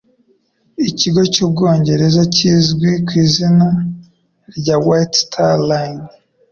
[0.89, 3.67] ikigo cy'ubwongereza kizwi ku izina
[4.59, 6.03] rya White Star Line.